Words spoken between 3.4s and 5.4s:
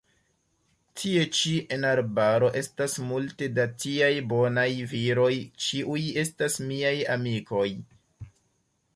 da tiaj bonaj viroj,